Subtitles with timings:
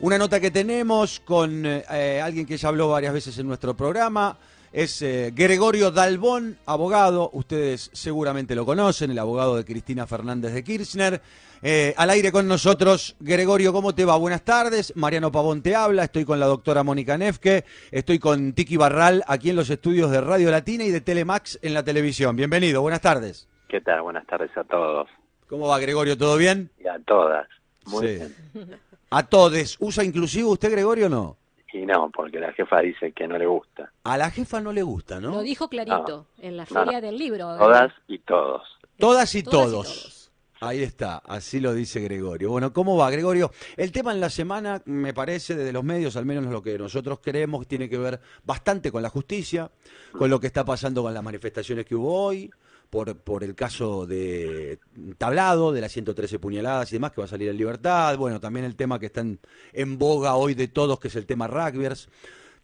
[0.00, 4.36] Una nota que tenemos con eh, alguien que ya habló varias veces en nuestro programa.
[4.72, 7.30] Es eh, Gregorio Dalbón, abogado.
[7.32, 11.22] Ustedes seguramente lo conocen, el abogado de Cristina Fernández de Kirchner.
[11.62, 14.16] Eh, al aire con nosotros, Gregorio, ¿cómo te va?
[14.18, 14.94] Buenas tardes.
[14.96, 16.04] Mariano Pavón te habla.
[16.04, 17.64] Estoy con la doctora Mónica Nefke.
[17.90, 21.72] Estoy con Tiki Barral aquí en los estudios de Radio Latina y de Telemax en
[21.72, 22.36] la televisión.
[22.36, 23.48] Bienvenido, buenas tardes.
[23.68, 24.02] ¿Qué tal?
[24.02, 25.08] Buenas tardes a todos.
[25.48, 26.18] ¿Cómo va, Gregorio?
[26.18, 26.70] ¿Todo bien?
[26.84, 27.48] Y a todas.
[27.86, 28.14] Muy Sí.
[28.52, 28.78] bien.
[29.10, 29.76] A todes.
[29.80, 31.36] ¿Usa inclusivo usted, Gregorio, o no?
[31.72, 33.92] Y no, porque la jefa dice que no le gusta.
[34.04, 35.30] A la jefa no le gusta, ¿no?
[35.30, 37.06] Lo dijo clarito en la feria no.
[37.06, 37.54] del libro.
[37.54, 37.58] ¿eh?
[37.58, 38.62] Todas y todos.
[38.98, 39.72] Todas y Todas y todos.
[39.72, 40.16] todos.
[40.60, 42.50] Ahí está, así lo dice Gregorio.
[42.50, 43.50] Bueno, ¿cómo va, Gregorio?
[43.76, 47.18] El tema en la semana, me parece, desde los medios, al menos lo que nosotros
[47.22, 49.70] creemos, tiene que ver bastante con la justicia,
[50.12, 52.50] con lo que está pasando con las manifestaciones que hubo hoy,
[52.90, 54.78] por, por el caso de
[55.18, 58.16] Tablado, de las 113 puñaladas y demás, que va a salir en libertad.
[58.16, 61.46] Bueno, también el tema que está en, boga hoy de todos, que es el tema
[61.46, 62.08] rugbyers.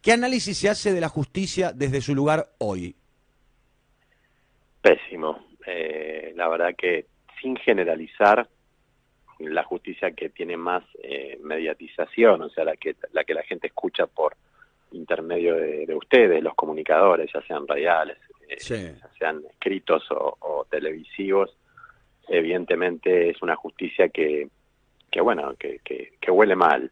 [0.00, 2.96] ¿Qué análisis se hace de la justicia desde su lugar hoy?
[4.80, 5.46] Pésimo.
[5.66, 7.06] Eh, la verdad que
[7.40, 8.48] sin generalizar,
[9.38, 13.66] la justicia que tiene más eh, mediatización, o sea, la que, la que la gente
[13.66, 14.36] escucha por
[14.92, 18.18] intermedio de, de ustedes, los comunicadores, ya sean radiales,
[18.58, 18.74] Sí.
[19.00, 21.56] ya sean escritos o, o televisivos,
[22.28, 24.48] evidentemente es una justicia que,
[25.10, 26.90] que bueno, que, que, que huele mal.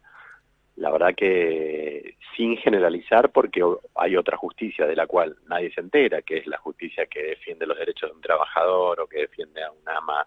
[0.77, 3.61] La verdad que sin generalizar, porque
[3.95, 7.67] hay otra justicia de la cual nadie se entera, que es la justicia que defiende
[7.67, 10.25] los derechos de un trabajador o que defiende a un ama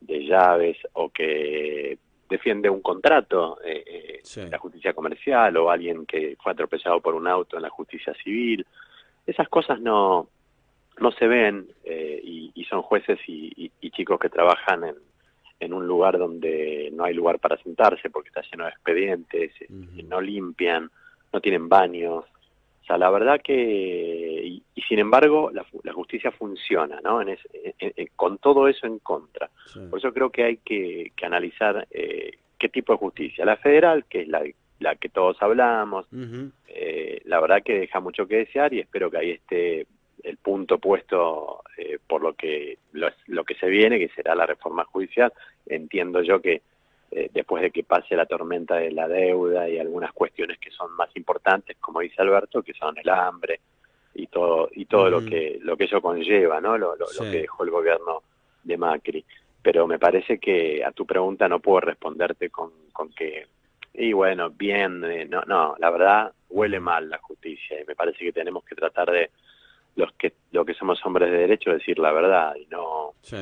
[0.00, 4.42] de llaves o que defiende un contrato, eh, eh, Sí.
[4.48, 8.64] la justicia comercial o alguien que fue atropellado por un auto en la justicia civil.
[9.26, 10.28] Esas cosas no,
[11.00, 14.94] no se ven eh, y, y son jueces y, y- y chicos que trabajan en,
[15.60, 19.66] en un lugar donde no hay lugar para sentarse porque está lleno de expedientes, eh,
[20.04, 20.90] no limpian,
[21.32, 22.24] no tienen baños.
[22.82, 24.42] O sea, la verdad que,
[24.74, 27.20] y, sin embargo, la, la justicia funciona, ¿no?
[27.22, 29.48] En es- en- en- con todo eso en contra.
[29.66, 29.80] Sí.
[29.88, 33.44] Por eso creo que hay que, que analizar eh, qué tipo de justicia.
[33.44, 34.42] La federal, que es la,
[34.80, 36.06] la que todos hablamos,
[36.68, 39.86] eh, la verdad que deja mucho que desear y espero que ahí esté
[40.24, 44.46] el punto puesto eh, por lo que lo, lo que se viene, que será la
[44.46, 45.32] reforma judicial.
[45.66, 46.62] Entiendo yo que
[47.10, 50.92] eh, después de que pase la tormenta de la deuda y algunas cuestiones que son
[50.96, 53.60] más importantes, como dice Alberto, que son el hambre
[54.14, 56.76] y todo y todo lo que lo que eso conlleva, ¿no?
[56.78, 58.22] Lo, lo- lo que dejó el gobierno
[58.64, 59.24] de Macri.
[59.62, 63.46] Pero me parece que a tu pregunta no puedo responderte con, con que
[63.92, 68.18] y bueno, bien, eh, no, no, la verdad huele mal la justicia y me parece
[68.24, 69.30] que tenemos que tratar de
[69.96, 73.36] los que lo que somos hombres de derecho decir la verdad y no Sí.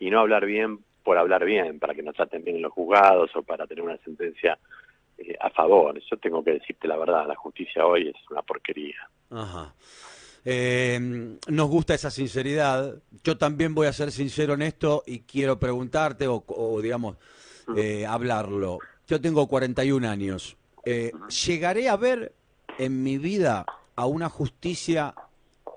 [0.00, 3.34] y no hablar bien por hablar bien, para que nos traten bien en los juzgados
[3.34, 4.56] o para tener una sentencia
[5.18, 6.00] eh, a favor.
[6.08, 8.94] Yo tengo que decirte la verdad, la justicia hoy es una porquería.
[9.30, 9.74] Ajá.
[10.44, 10.98] Eh,
[11.48, 12.94] nos gusta esa sinceridad.
[13.24, 17.16] Yo también voy a ser sincero en esto y quiero preguntarte o, o, digamos,
[17.76, 18.78] eh, hablarlo.
[19.06, 20.56] Yo tengo 41 años.
[20.84, 21.12] Eh,
[21.46, 22.32] ¿Llegaré a ver
[22.78, 23.64] en mi vida
[23.94, 25.14] a una justicia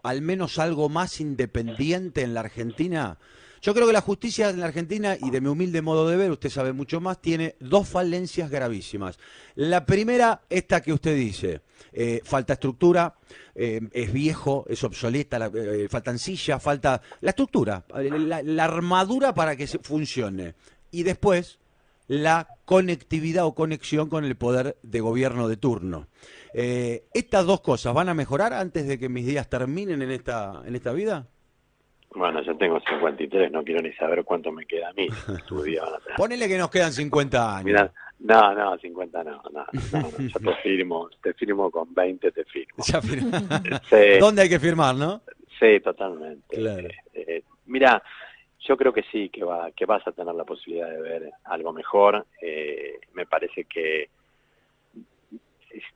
[0.05, 3.17] al menos algo más independiente en la Argentina?
[3.61, 6.29] Yo creo que la justicia en la Argentina, y de mi humilde modo de ver,
[6.29, 9.17] usted sabe mucho más, tiene dos falencias gravísimas.
[9.55, 11.61] La primera, esta que usted dice,
[11.91, 13.15] eh, falta estructura,
[13.55, 19.55] eh, es viejo, es obsoleta, eh, faltan sillas, falta la estructura, la, la armadura para
[19.55, 20.53] que funcione.
[20.91, 21.57] Y después,
[22.07, 26.07] la conectividad o conexión con el poder de gobierno de turno.
[26.53, 30.61] Eh, ¿Estas dos cosas van a mejorar antes de que mis días terminen en esta,
[30.65, 31.27] en esta vida?
[32.13, 35.07] Bueno, yo tengo 53, no quiero ni saber cuánto me queda a mí.
[35.47, 36.15] Tu día van a tener.
[36.15, 37.65] Ponele que nos quedan 50 años.
[37.65, 42.31] Mirá, no, no, 50 no, no, no, no, yo te firmo, te firmo con 20,
[42.31, 42.83] te firmo.
[42.87, 45.21] Ya fir- Sí, ¿Dónde hay que firmar, no?
[45.59, 46.55] sí, totalmente.
[46.55, 46.87] Claro.
[46.87, 48.01] Eh, eh, mira,
[48.67, 51.71] yo creo que sí, que va, que vas a tener la posibilidad de ver algo
[51.73, 52.25] mejor.
[52.41, 54.09] Eh, me parece que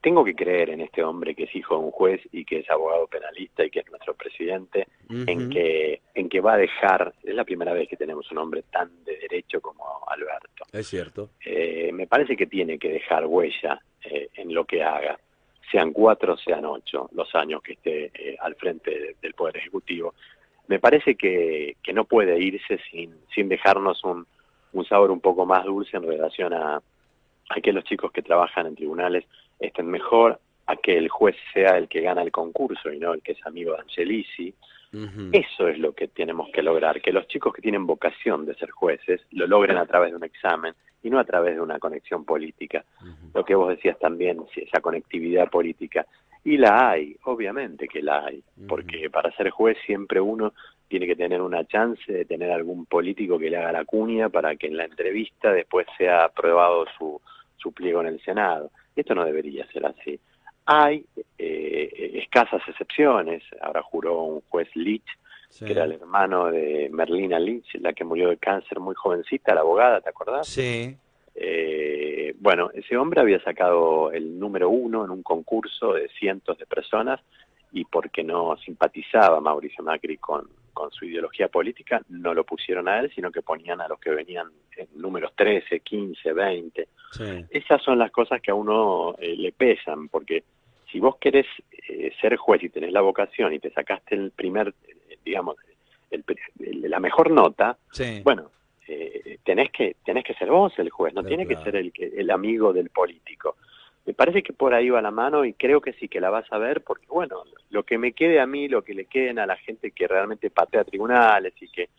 [0.01, 2.69] tengo que creer en este hombre que es hijo de un juez y que es
[2.69, 7.33] abogado penalista y que es nuestro presidente, en que en que va a dejar, es
[7.33, 10.65] la primera vez que tenemos un hombre tan de derecho como Alberto.
[10.73, 11.29] Es cierto.
[11.45, 15.17] Eh, me parece que tiene que dejar huella eh, en lo que haga,
[15.71, 20.13] sean cuatro, sean ocho los años que esté eh, al frente de- del Poder Ejecutivo.
[20.69, 24.25] Me parece que, que no puede irse sin, sin dejarnos un,
[24.71, 26.81] un sabor un poco más dulce en relación a,
[27.49, 29.25] a que los chicos que trabajan en tribunales
[29.59, 33.23] estén mejor, a que el juez sea el que gana el concurso y no el
[33.23, 34.53] que es amigo de Angelici.
[35.31, 38.71] Eso es lo que tenemos que lograr, que los chicos que tienen vocación de ser
[38.71, 40.73] jueces lo logren a través de un examen
[41.03, 42.83] y no a través de una conexión política.
[43.33, 46.05] Lo que vos decías también, esa conectividad política.
[46.43, 50.53] Y la hay, obviamente que la hay, porque para ser juez siempre uno
[50.87, 54.55] tiene que tener una chance de tener algún político que le haga la cuña para
[54.55, 57.21] que en la entrevista después sea aprobado su,
[57.57, 58.71] su pliego en el Senado.
[58.95, 60.19] Esto no debería ser así.
[60.65, 61.05] Hay
[61.37, 63.43] eh, escasas excepciones.
[63.61, 65.05] Ahora juró un juez Leach,
[65.59, 69.61] que era el hermano de Merlina Leach, la que murió de cáncer muy jovencita, la
[69.61, 70.47] abogada, ¿te acordás?
[70.47, 70.95] Sí.
[71.41, 76.65] Eh, bueno, ese hombre había sacado el número uno en un concurso de cientos de
[76.65, 77.21] personas
[77.71, 82.99] y porque no simpatizaba Mauricio Macri con, con su ideología política, no lo pusieron a
[82.99, 86.87] él, sino que ponían a los que venían en números 13, 15, 20.
[87.49, 90.43] Esas son las cosas que a uno eh, le pesan, porque
[90.91, 91.45] si vos querés
[91.87, 95.55] eh, ser juez y tenés la vocación y te sacaste el primer, eh, digamos,
[96.65, 97.77] la mejor nota,
[98.23, 98.49] bueno,
[99.43, 102.73] tenés que tenés que ser vos el juez, no tiene que ser el, el amigo
[102.73, 103.57] del político.
[104.05, 106.51] Me parece que por ahí va la mano y creo que sí que la vas
[106.51, 109.45] a ver porque, bueno, lo que me quede a mí, lo que le queden a
[109.45, 111.89] la gente que realmente patea tribunales y que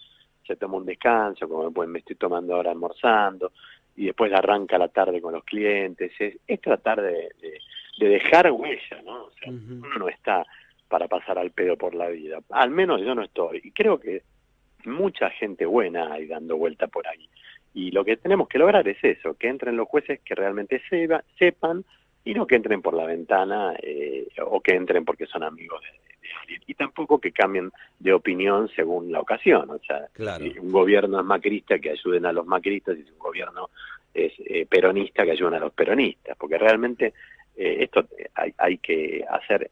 [0.46, 3.52] se toma un descanso, como pues, me estoy tomando ahora almorzando,
[3.94, 7.28] y después arranca la tarde con los clientes, es, tratar de,
[7.98, 9.26] dejar huella, ¿no?
[9.26, 10.44] O sea, uno no está
[10.88, 14.22] para pasar al pedo por la vida, al menos yo no estoy, y creo que
[14.84, 17.28] mucha gente buena hay dando vuelta por ahí.
[17.74, 20.82] Y lo que tenemos que lograr es eso, que entren los jueces que realmente
[21.38, 21.84] sepan
[22.24, 26.10] y no que entren por la ventana eh, o que entren porque son amigos de,
[26.66, 29.70] y tampoco que cambien de opinión según la ocasión.
[29.70, 33.18] O sea, si un gobierno es macrista, que ayuden a los macristas, y si un
[33.18, 33.70] gobierno
[34.12, 37.12] es eh, peronista, que ayuden a los peronistas, porque realmente
[37.56, 39.70] eh, esto hay, hay que hacer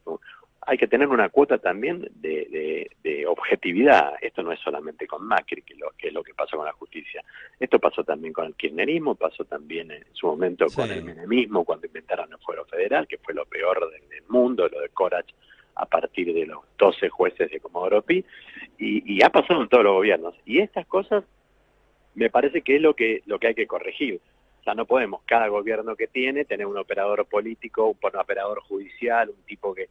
[0.69, 2.91] hay que tener una cuota también de,
[3.27, 4.15] objetividad.
[4.21, 6.73] Esto no es solamente con Macri, que, lo, que es lo que pasó con la
[6.73, 7.23] justicia.
[7.59, 11.87] Esto pasó también con el kirchnerismo, pasó también en su momento con el menemismo, cuando
[11.87, 15.31] inventaron el fuero federal, que fue lo peor del, mundo, lo de Corach
[15.75, 18.25] a partir de los 12 jueces de Comodoro Pi,
[18.79, 20.35] y, ha pasado en todos los gobiernos.
[20.45, 21.25] Y estas cosas
[22.15, 24.21] me parece que es lo que, lo que hay que corregir.
[24.61, 29.31] O sea, no podemos, cada gobierno que tiene, tener un operador político, un operador judicial,
[29.31, 29.89] un tipo que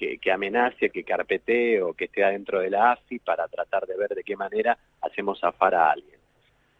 [0.00, 4.10] que, amenace, que carpetee o que esté adentro de la AFI para tratar de ver
[4.10, 6.18] de qué manera hacemos zafar a alguien.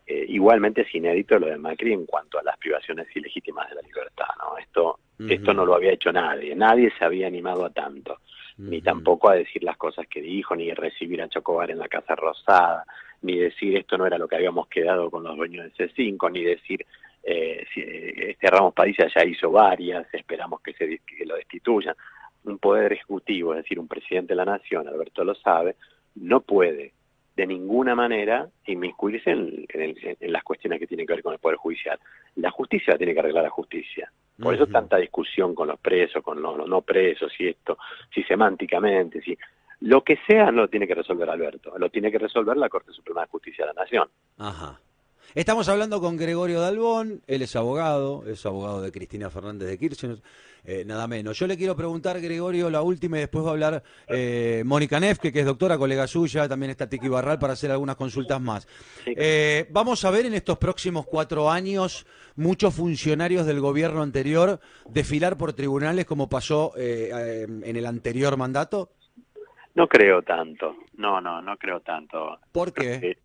[0.07, 3.83] Eh, igualmente es inédito lo de Macri en cuanto a las privaciones ilegítimas de la
[3.83, 4.57] libertad, ¿no?
[4.57, 8.21] Esto, esto no lo había hecho nadie, nadie se había animado a tanto,
[8.57, 12.17] ni tampoco a decir las cosas que dijo, ni recibir a Chocobar en la Casa
[12.17, 12.87] Rosada,
[13.21, 16.43] ni decir esto no era lo que habíamos quedado con los dueños de C5, ni
[16.43, 16.87] decir
[17.23, 21.95] eh, si, eh, este Ramos Padilla ya hizo varias, esperamos que, se, que lo destituyan
[22.45, 25.77] un poder ejecutivo, es decir, un presidente de la nación, Alberto lo sabe,
[26.17, 26.93] no puede
[27.37, 29.67] de ninguna manera inmiscuirse en,
[30.21, 31.99] las cuestiones que tienen que ver con el Poder Judicial.
[32.37, 34.13] La justicia tiene que arreglar la justicia.
[34.39, 37.79] Por eso tanta discusión con los presos, con los, no presos, y esto,
[38.15, 39.37] si semánticamente, si
[39.81, 42.93] lo que sea no lo tiene que resolver Alberto, lo tiene que resolver la Corte
[42.93, 44.09] Suprema de Justicia de la Nación.
[44.39, 44.79] Ajá.
[45.33, 50.19] Estamos hablando con Gregorio Dalbón, él es abogado, es abogado de Cristina Fernández de Kirchner,
[50.65, 51.39] eh, nada menos.
[51.39, 55.33] Yo le quiero preguntar, Gregorio, la última y después va a hablar eh, Mónica Nefke,
[55.33, 58.67] que es doctora, colega suya, también está Tiki Barral para hacer algunas consultas más.
[59.07, 65.39] Eh, vamos a ver en estos próximos cuatro años muchos funcionarios del gobierno anterior desfilar
[65.39, 68.91] por tribunales como pasó en el anterior mandato.
[69.77, 72.41] No creo tanto, no, no, no creo tanto.
[72.51, 73.17] ¿Por qué?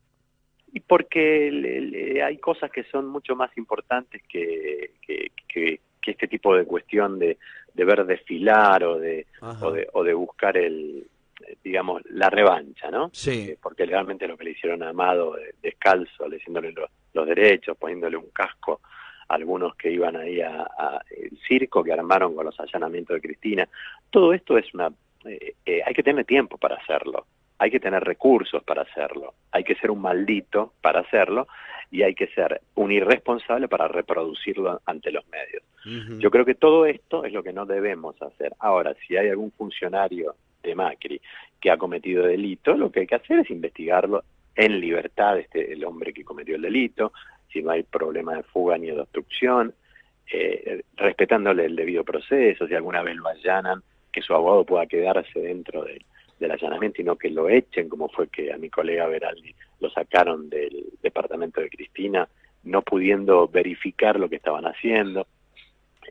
[0.75, 7.17] Y porque hay cosas que son mucho más importantes que, que, este tipo de cuestión
[7.17, 7.37] de,
[7.73, 11.07] de ver desfilar o de, o de, o de buscar el,
[11.63, 13.09] digamos, la revancha, ¿no?
[13.13, 13.51] Sí.
[13.51, 18.17] Eh, porque realmente lo que le hicieron a Amado descalzo, leyéndole los, los, derechos, poniéndole
[18.17, 18.81] un casco
[19.29, 23.69] a algunos que iban ahí a, el circo que armaron con los allanamientos de Cristina,
[24.09, 24.91] todo esto es una,
[25.23, 27.25] eh, eh, hay que tener tiempo para hacerlo
[27.57, 31.47] hay que tener recursos para hacerlo, hay que ser un maldito para hacerlo
[31.91, 35.63] y hay que ser un irresponsable para reproducirlo ante los medios.
[36.19, 38.53] Yo creo que todo esto es lo que no debemos hacer.
[38.57, 41.21] Ahora, si hay algún funcionario de Macri
[41.61, 44.23] que ha cometido delito, lo que hay que hacer es investigarlo
[44.55, 47.13] en libertad, este, el hombre que cometió el delito,
[47.51, 49.75] si no hay problema de fuga ni de obstrucción,
[50.31, 55.39] eh, respetándole el debido proceso, si alguna vez lo allanan, que su abogado pueda quedarse
[55.39, 56.01] dentro de
[56.39, 59.89] del allanamiento y no que lo echen, como fue que a mi colega Veraldi lo
[59.89, 62.27] sacaron del departamento de Cristina,
[62.63, 65.27] no pudiendo verificar lo que estaban haciendo.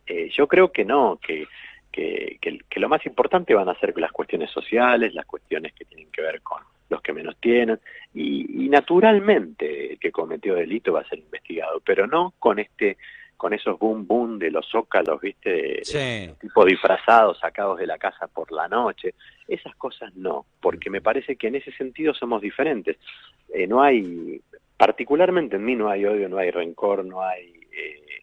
[0.06, 1.46] Eh, yo creo que no, que,
[1.92, 6.22] que, lo más importante van a ser las cuestiones sociales, las cuestiones que tienen que
[6.22, 7.78] ver con, los que menos tienen,
[8.12, 12.96] y, naturalmente el que cometió delito va a ser investigado, pero no con este
[13.36, 15.82] con esos boom boom de los zócalos, viste,
[16.40, 19.14] tipo disfrazados, sacados de la casa por la noche,
[19.48, 22.96] esas cosas no, porque me parece que en ese sentido somos diferentes.
[23.52, 24.40] Eh, no hay,
[24.76, 28.22] particularmente en mí no hay odio, no hay rencor, no hay eh,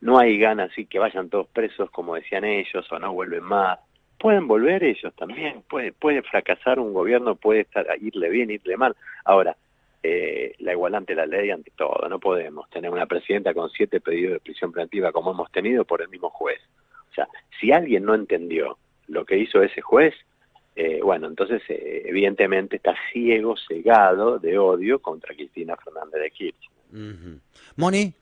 [0.00, 3.78] no hay ganas y que vayan todos presos como decían ellos o no vuelven más
[4.24, 8.96] pueden volver ellos también, puede, puede fracasar un gobierno, puede estar, irle bien, irle mal.
[9.22, 9.54] Ahora,
[10.06, 14.02] eh, la igualdad ante la ley, ante todo, no podemos tener una presidenta con siete
[14.02, 16.60] pedidos de prisión preventiva como hemos tenido por el mismo juez.
[17.10, 17.26] O sea,
[17.58, 18.76] si alguien no entendió
[19.08, 20.14] lo que hizo ese juez,
[20.76, 27.40] eh, bueno, entonces eh, evidentemente está ciego, cegado de odio contra Cristina Fernández de Kirchner.
[27.76, 28.12] Moni.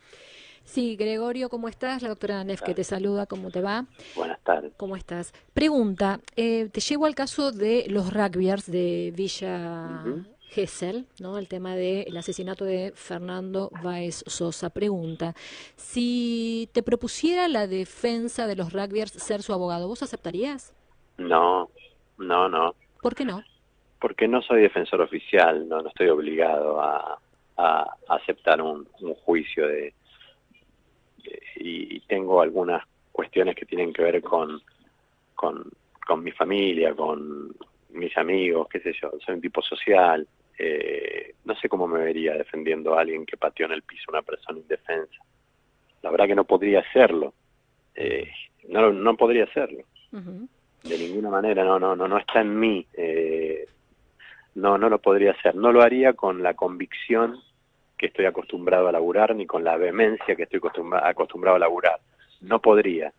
[0.62, 2.00] Sí, Gregorio, ¿cómo estás?
[2.02, 3.86] La doctora Nef que te saluda, ¿cómo te va?
[4.14, 4.72] Buenas tardes.
[4.76, 5.32] ¿Cómo estás?
[5.52, 10.04] Pregunta, eh, te llevo al caso de los rugbyers de Villa
[10.52, 11.38] Gesell, ¿no?
[11.38, 14.70] El tema del asesinato de Fernando Baez Sosa.
[14.70, 15.34] Pregunta,
[15.76, 20.74] si te propusiera la defensa de los rugbyers ser su abogado, ¿vos aceptarías?
[21.18, 21.70] No,
[22.18, 22.74] no, no.
[23.00, 23.42] ¿Por qué no?
[24.00, 27.18] Porque no soy defensor oficial, no, no estoy obligado a,
[28.08, 28.84] aceptar un
[29.24, 29.94] juicio de
[31.56, 34.60] y, tengo algunas cuestiones que tienen que ver con,
[35.34, 37.54] con, mi familia, con
[37.90, 40.26] mis amigos, qué sé yo, soy un tipo social,
[40.64, 44.12] eh, no sé cómo me vería defendiendo a alguien que pateó en el piso a
[44.12, 45.16] una persona indefensa.
[46.02, 47.34] La verdad que no podría hacerlo,
[47.96, 48.30] eh,
[48.68, 49.82] no, no podría hacerlo.
[50.12, 52.86] De ninguna manera, no, no, no, no está en mí.
[52.94, 53.66] Eh,
[54.54, 55.56] no, no lo podría hacer.
[55.56, 57.40] No lo haría con la convicción
[57.98, 61.98] que estoy acostumbrado a laburar ni con la vehemencia que estoy acostumbrado a laburar.
[62.40, 63.12] No podría,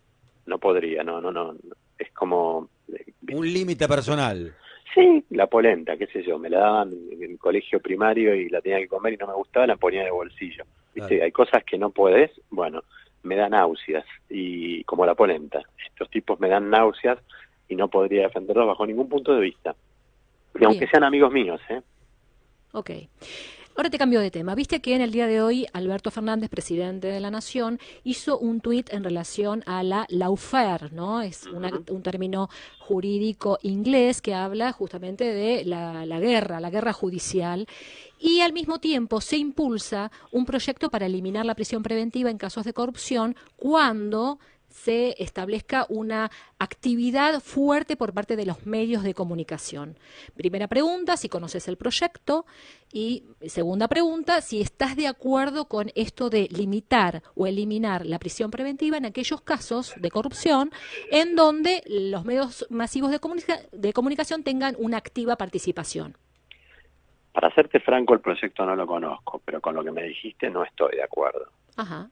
[0.45, 1.55] no podría, no, no, no.
[1.97, 2.69] Es como...
[2.87, 4.53] Eh, Un límite personal.
[4.93, 8.61] Sí, la polenta, qué sé yo, me la daban en el colegio primario y la
[8.61, 10.65] tenía que comer y no me gustaba, la ponía de bolsillo.
[10.93, 11.23] ¿Viste?
[11.23, 12.83] Hay cosas que no puedes, bueno,
[13.23, 15.61] me da náuseas, y como la polenta.
[15.87, 17.17] Estos tipos me dan náuseas
[17.67, 19.75] y no podría defenderlos bajo ningún punto de vista.
[20.59, 21.81] Y aunque sean amigos míos, ¿eh?
[22.73, 22.91] Ok.
[23.75, 24.53] Ahora te cambio de tema.
[24.53, 28.61] Viste que en el día de hoy Alberto Fernández, presidente de la Nación, hizo un
[28.61, 31.23] tuit en relación a la lawfare, ¿no?
[31.23, 37.67] Es un término jurídico inglés que habla justamente de la, la guerra, la guerra judicial
[38.19, 42.65] y al mismo tiempo se impulsa un proyecto para eliminar la prisión preventiva en casos
[42.65, 44.37] de corrupción cuando
[44.73, 49.97] se establezca una actividad fuerte por parte de los medios de comunicación.
[50.35, 52.45] Primera pregunta, si conoces el proyecto
[52.91, 58.49] y segunda pregunta, si estás de acuerdo con esto de limitar o eliminar la prisión
[58.49, 60.71] preventiva en aquellos casos de corrupción
[61.11, 63.19] en donde los medios masivos de,
[63.71, 66.17] de comunicación tengan una activa participación.
[67.31, 70.63] Para serte franco, el proyecto no lo conozco, pero con lo que me dijiste no
[70.63, 71.45] estoy de acuerdo.
[71.77, 72.09] Ajá.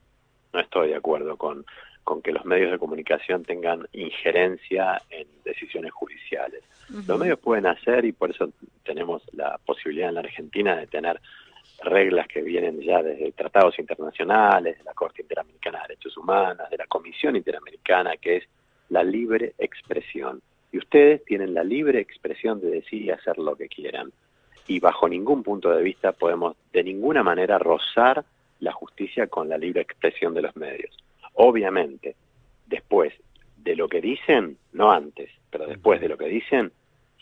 [0.54, 1.66] No estoy de acuerdo con
[2.04, 6.64] con que los medios de comunicación tengan injerencia en decisiones judiciales.
[7.08, 8.52] Los medios pueden hacer, y por eso
[8.84, 11.22] tenemos la posibilidad en la Argentina de tener
[11.84, 16.78] reglas que vienen ya desde tratados internacionales, de la Corte Interamericana de Derechos Humanos, de
[16.78, 18.44] la Comisión Interamericana, que es
[18.90, 20.42] la libre expresión.
[20.72, 24.12] Y ustedes tienen la libre expresión de decir y hacer lo que quieran.
[24.68, 28.24] Y bajo ningún punto de vista podemos de ninguna manera rozar
[28.60, 30.96] la justicia con la libre expresión de los medios.
[31.36, 32.16] Obviamente,
[32.68, 33.14] después
[33.58, 36.72] de lo que dicen, no antes, pero después de lo que dicen,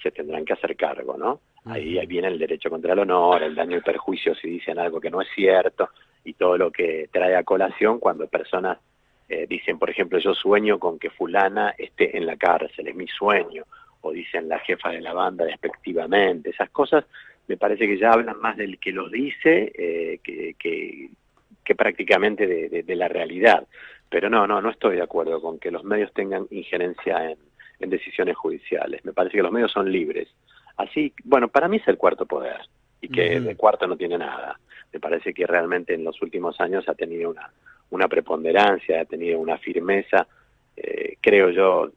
[0.02, 1.42] se tendrán que hacer cargo, ¿no?
[1.66, 5.10] Ahí viene el derecho contra el honor, el daño y perjuicio si dicen algo que
[5.10, 5.90] no es cierto
[6.24, 8.78] y todo lo que trae a colación cuando personas
[9.28, 13.08] eh, dicen, por ejemplo, yo sueño con que fulana esté en la cárcel, es mi
[13.08, 13.66] sueño,
[14.02, 17.06] o dicen la jefa de la banda despectivamente, esas cosas
[17.48, 21.10] me parece que ya hablan más del que lo dice eh, que, que,
[21.76, 23.68] prácticamente de la realidad.
[24.10, 27.38] Pero no, no, no estoy de acuerdo con que los medios tengan injerencia en,
[27.90, 29.06] decisiones judiciales.
[29.06, 30.28] Me parece que los medios son libres.
[30.76, 32.60] Así, bueno, para mí es el cuarto poder
[33.00, 34.60] y que el cuarto no tiene nada.
[34.92, 37.50] Me parece que realmente en los últimos años ha tenido una,
[37.92, 40.28] una preponderancia, ha tenido una firmeza.
[40.76, 41.90] Eh, creo yo,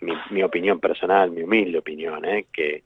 [0.00, 2.84] mi, mi, opinión personal, mi humilde opinión, eh, que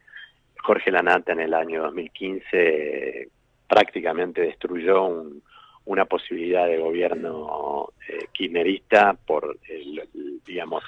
[0.62, 3.28] Jorge Lanata en el año 2015
[3.68, 5.42] prácticamente destruyó un,
[5.84, 10.08] una posibilidad de gobierno eh, kirchnerista por, el,
[10.46, 10.84] digamos,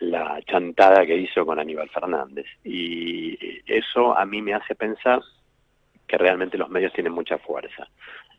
[0.00, 2.46] la chantada que hizo con Aníbal Fernández.
[2.64, 5.20] Y eso a mí me hace pensar
[6.06, 7.88] que realmente los medios tienen mucha fuerza.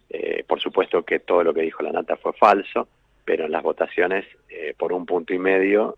[0.09, 2.87] Eh, por supuesto que todo lo que dijo la Nata fue falso,
[3.25, 5.97] pero en las votaciones, eh, por un punto y medio,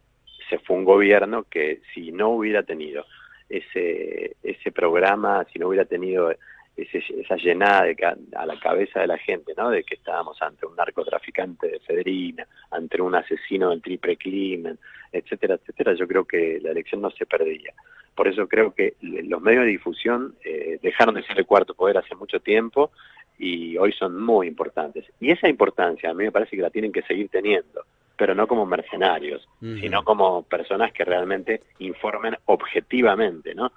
[0.49, 3.05] se fue un gobierno que si no hubiera tenido
[3.49, 6.33] ese, ese programa, si no hubiera tenido
[6.75, 7.95] esa llenada de,
[8.35, 9.69] a la cabeza de la gente, ¿no?
[9.69, 14.79] De que estábamos ante un narcotraficante de Federina, ante un asesino del triple crimen,
[15.11, 17.73] etcétera, etcétera, yo creo que la elección no se perdía.
[18.15, 21.97] Por eso creo que los medios de difusión eh, dejaron de ser el cuarto poder
[21.97, 22.91] hace mucho tiempo
[23.37, 25.05] y hoy son muy importantes.
[25.19, 27.85] Y esa importancia a mí me parece que la tienen que seguir teniendo,
[28.17, 33.71] pero no como mercenarios, sino como personas que realmente informen objetivamente, ¿no?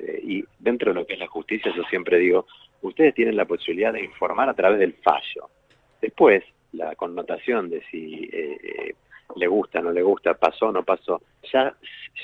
[0.00, 2.46] Eh, y dentro de lo que es la justicia, yo siempre digo,
[2.82, 5.50] ustedes tienen la posibilidad de informar a través del fallo.
[6.00, 6.42] Después,
[6.72, 8.94] la connotación de si eh, eh,
[9.36, 11.20] le gusta, no le gusta, pasó, no pasó,
[11.52, 11.74] ya,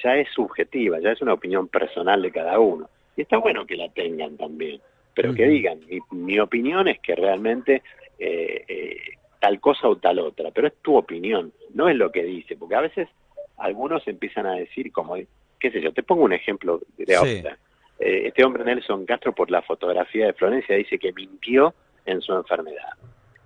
[0.03, 2.89] ya es subjetiva, ya es una opinión personal de cada uno.
[3.17, 4.81] Y está bueno que la tengan también,
[5.15, 5.81] pero que digan,
[6.11, 7.83] mi, opinión es que realmente
[9.41, 12.75] tal cosa o tal otra, pero es tu opinión, no es lo que dice, porque
[12.75, 13.09] a veces
[13.57, 15.17] algunos empiezan a decir como,
[15.59, 17.59] qué sé yo, te pongo un ejemplo de otra.
[17.99, 21.75] Eh, este hombre Nelson Castro por la fotografía de Florencia dice que mintió
[22.05, 22.93] en su enfermedad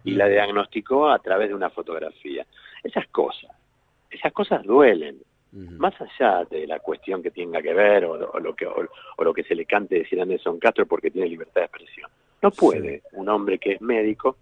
[0.05, 2.47] y la diagnosticó a través de una fotografía.
[2.83, 3.51] Esas cosas,
[4.11, 5.19] esas cosas duelen,
[5.53, 8.89] más allá de la cuestión que tenga que ver o, lo, que, o,
[9.19, 12.11] lo que se le cante decir a Nelson Castro porque tiene libertad de expresión.
[12.41, 14.37] No puede un hombre que es médico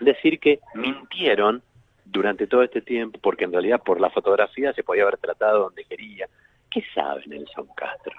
[0.00, 1.62] decir que mintieron
[2.04, 5.84] durante todo este tiempo porque en realidad por la fotografía se podía haber tratado donde
[5.84, 6.28] quería.
[6.70, 8.14] ¿Qué sabe Nelson Castro?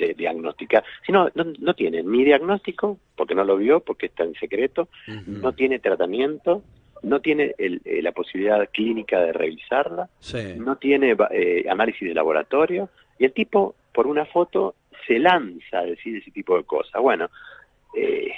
[0.00, 0.84] De diagnosticar.
[1.06, 4.88] Si no, no, tiene ni diagnóstico, porque no lo vio, porque está en secreto,
[5.26, 6.62] no tiene tratamiento,
[7.02, 10.08] no tiene eh, la posibilidad clínica de revisarla,
[10.56, 14.74] no tiene eh, análisis de laboratorio, y el tipo, por una foto,
[15.06, 17.00] se lanza a decir ese tipo de cosas.
[17.00, 17.28] Bueno,
[17.94, 18.32] eh,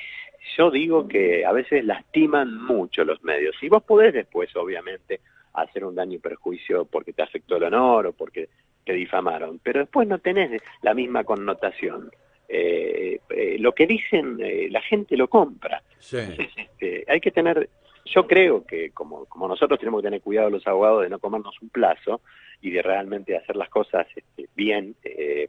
[0.57, 5.21] yo digo que a veces lastiman mucho los medios, y vos podés después, obviamente,
[5.55, 8.49] hacer un daño y perjuicio porque te afectó el honor o porque
[8.85, 12.11] te difamaron, pero después no tenés la misma connotación.
[12.49, 15.83] Eh, eh, lo que dicen, eh, la gente lo compra.
[15.99, 17.71] Este, hay que tener,
[18.05, 21.61] yo creo que como, como nosotros tenemos que tener cuidado los abogados de no comernos
[21.63, 22.21] un plazo
[22.61, 24.95] y de realmente hacer las cosas este, bien,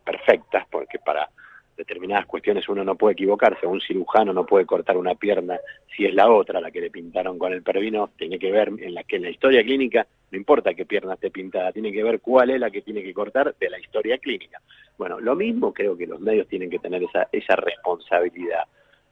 [0.04, 1.30] perfectas, porque para
[1.76, 5.60] determinadas cuestiones uno no puede equivocarse, un cirujano no puede cortar una pierna
[5.96, 8.94] si es la otra la que le pintaron con el pervino, tiene que ver en
[8.94, 12.20] la que en la historia clínica no importa qué pierna esté pintada, tiene que ver
[12.20, 14.60] cuál es la que tiene que cortar de la historia clínica.
[14.98, 18.64] Bueno, lo mismo creo que los medios tienen que tener esa, esa responsabilidad.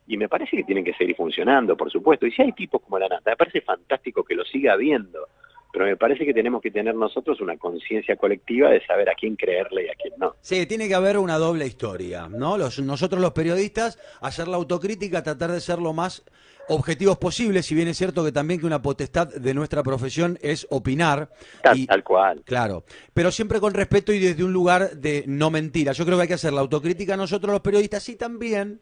[0.07, 2.25] Y me parece que tienen que seguir funcionando, por supuesto.
[2.25, 5.27] Y si hay tipos como la Nata, me parece fantástico que lo siga habiendo
[5.71, 9.35] pero me parece que tenemos que tener nosotros una conciencia colectiva de saber a quién
[9.35, 10.35] creerle y a quién no.
[10.41, 12.57] Sí, tiene que haber una doble historia, ¿no?
[12.57, 16.23] Los, nosotros los periodistas, hacer la autocrítica, tratar de ser lo más
[16.67, 20.67] objetivos posibles, si bien es cierto que también que una potestad de nuestra profesión es
[20.69, 21.29] opinar.
[21.61, 22.41] Tal, tal cual.
[22.45, 25.91] Claro, pero siempre con respeto y desde un lugar de no mentira.
[25.93, 28.81] Yo creo que hay que hacer la autocrítica nosotros los periodistas y también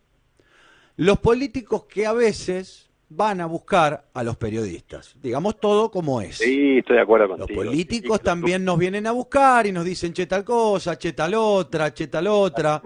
[0.95, 5.15] los políticos que a veces van a buscar a los periodistas.
[5.22, 6.38] Digamos todo como es.
[6.38, 7.63] Sí, estoy de acuerdo contigo.
[7.63, 11.34] Los políticos también nos vienen a buscar y nos dicen che tal cosa, che tal
[11.34, 12.82] otra, che tal otra.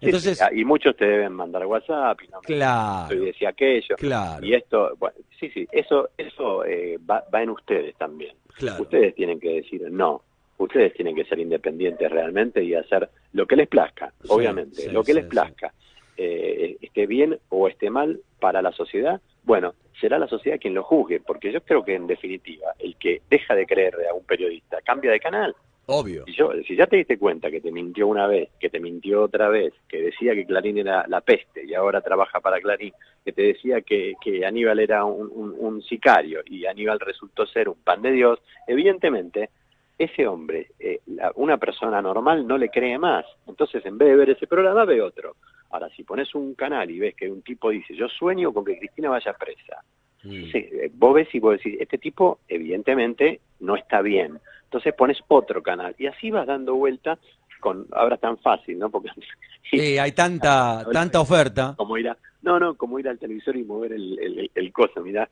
[0.00, 3.96] Entonces, y muchos te deben mandar WhatsApp y no claro, y decía aquello.
[3.96, 4.44] Claro.
[4.44, 8.34] Y esto, bueno, sí, sí, eso, eso eh, va, en ustedes también.
[8.56, 8.82] Claro.
[8.82, 10.22] Ustedes tienen que decir no.
[10.56, 15.14] Ustedes tienen que ser independientes realmente y hacer lo que les plazca, obviamente, lo que
[15.14, 15.72] les plazca.
[16.16, 20.82] Eh, esté bien o esté mal para la sociedad, bueno, será la sociedad quien lo
[20.82, 24.80] juzgue, porque yo creo que en definitiva, el que deja de creer a un periodista
[24.82, 25.54] cambia de canal.
[25.86, 26.24] Obvio.
[26.24, 29.22] Si, yo, si ya te diste cuenta que te mintió una vez, que te mintió
[29.22, 32.92] otra vez, que decía que Clarín era la peste y ahora trabaja para Clarín,
[33.24, 38.02] que te decía que, que Aníbal era un, sicario y Aníbal resultó ser un pan
[38.02, 39.50] de Dios, evidentemente
[39.98, 41.00] ese hombre, eh,
[41.34, 43.26] una persona normal no le cree más.
[43.46, 45.36] Entonces, en vez de ver ese programa, ve otro.
[45.70, 48.78] Ahora, si pones un canal y ves que un tipo dice, yo sueño con que
[48.78, 49.82] Cristina vaya presa,
[50.24, 50.50] mm.
[50.54, 54.38] eh, vos ves y vos decís, este tipo evidentemente no está bien.
[54.64, 57.18] Entonces pones otro canal y así vas dando vuelta
[57.60, 58.90] con, ahora es tan fácil, ¿no?
[58.90, 59.10] Porque
[59.70, 61.74] sí, hay tanta, tanta oferta.
[61.76, 65.02] Como ir a, no, no, como ir al televisor y mover el, el, el coso,
[65.02, 65.28] mira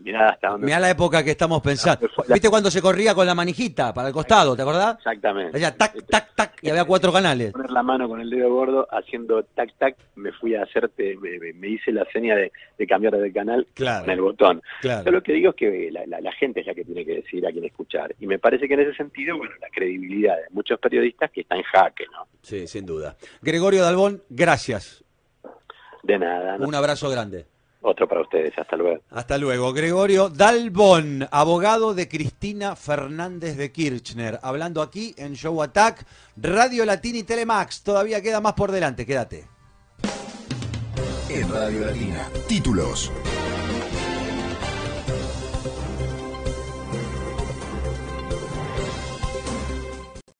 [0.00, 2.08] Mirá hasta Mirá la época que estamos pensando.
[2.28, 4.96] ¿Viste cuando se corría con la manijita para el costado, te acordás?
[4.96, 5.56] Exactamente.
[5.56, 7.52] Allá, tac, tac, tac, y había cuatro canales.
[7.52, 11.68] Poner la mano con el dedo gordo haciendo tac, tac, me fui a hacerte, me,
[11.68, 12.50] hice la seña de,
[12.86, 14.62] cambiar de canal con el botón.
[14.80, 15.04] Claro.
[15.04, 17.52] Yo lo que digo es que la, gente es la que tiene que decir a
[17.52, 18.14] quién escuchar.
[18.18, 21.56] Y me parece que en ese sentido, bueno, la credibilidad de muchos periodistas que está
[21.56, 22.26] en jaque, ¿no?
[22.42, 23.16] Sí, sin duda.
[23.42, 25.04] Gregorio Dalbón, gracias.
[26.02, 26.56] De nada.
[26.58, 27.46] Un abrazo grande.
[27.82, 29.02] Otro para ustedes, hasta luego.
[29.10, 29.72] Hasta luego.
[29.72, 36.04] Gregorio Dalbón, abogado de Cristina Fernández de Kirchner, hablando aquí en Show Attack,
[36.36, 37.82] Radio Latina y Telemax.
[37.82, 39.46] Todavía queda más por delante, quédate.
[41.30, 42.28] En Radio Latina.
[42.48, 43.10] Títulos